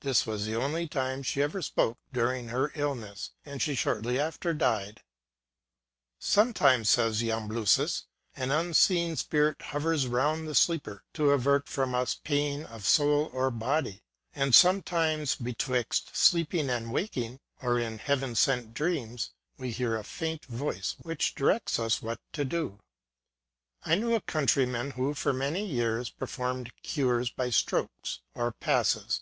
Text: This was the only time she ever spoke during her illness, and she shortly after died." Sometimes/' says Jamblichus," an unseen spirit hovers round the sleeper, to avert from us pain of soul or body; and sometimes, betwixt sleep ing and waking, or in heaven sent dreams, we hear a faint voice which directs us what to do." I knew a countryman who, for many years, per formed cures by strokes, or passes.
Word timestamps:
This 0.00 0.26
was 0.26 0.46
the 0.46 0.56
only 0.56 0.88
time 0.88 1.22
she 1.22 1.42
ever 1.42 1.60
spoke 1.60 1.98
during 2.14 2.48
her 2.48 2.72
illness, 2.74 3.32
and 3.44 3.60
she 3.60 3.74
shortly 3.74 4.18
after 4.18 4.54
died." 4.54 5.02
Sometimes/' 6.38 6.86
says 6.86 7.20
Jamblichus," 7.20 8.06
an 8.38 8.52
unseen 8.52 9.16
spirit 9.16 9.60
hovers 9.60 10.06
round 10.06 10.48
the 10.48 10.54
sleeper, 10.54 11.04
to 11.12 11.32
avert 11.32 11.68
from 11.68 11.94
us 11.94 12.14
pain 12.14 12.64
of 12.64 12.86
soul 12.86 13.28
or 13.34 13.50
body; 13.50 14.00
and 14.34 14.54
sometimes, 14.54 15.34
betwixt 15.34 16.16
sleep 16.16 16.54
ing 16.54 16.70
and 16.70 16.90
waking, 16.90 17.38
or 17.60 17.78
in 17.78 17.98
heaven 17.98 18.34
sent 18.34 18.72
dreams, 18.72 19.32
we 19.58 19.70
hear 19.72 19.94
a 19.94 20.02
faint 20.02 20.46
voice 20.46 20.96
which 21.02 21.34
directs 21.34 21.78
us 21.78 22.00
what 22.00 22.22
to 22.32 22.46
do." 22.46 22.78
I 23.84 23.96
knew 23.96 24.14
a 24.14 24.22
countryman 24.22 24.92
who, 24.92 25.12
for 25.12 25.34
many 25.34 25.66
years, 25.66 26.08
per 26.08 26.26
formed 26.26 26.72
cures 26.82 27.28
by 27.30 27.50
strokes, 27.50 28.20
or 28.34 28.52
passes. 28.52 29.20